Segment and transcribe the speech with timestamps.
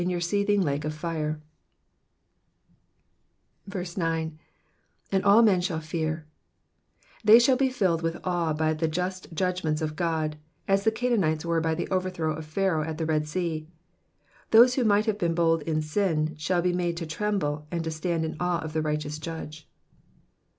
[0.09, 1.39] your seething lake of fire ?^*
[3.97, 4.39] 9.
[5.11, 6.23] ^*'And all men shall fear,''^
[7.23, 10.37] They shall be filled with awe by the just judgments of God,
[10.67, 13.67] as the Canaanites were by the overthrow of Pharoah at the Ked Sea.
[14.49, 17.91] Those who might have been bold in sin shall be made to tremble and to
[17.91, 19.69] stand in awe of the righteous Judge.